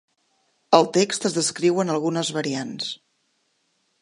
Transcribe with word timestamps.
Al 0.77 0.87
text 0.95 1.27
es 1.29 1.37
descriuen 1.37 1.95
algunes 1.97 2.35
variants. 2.39 2.89